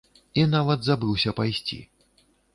І 0.39 0.45
нават 0.53 0.79
забыўся 0.87 1.35
пайсці. 1.41 1.79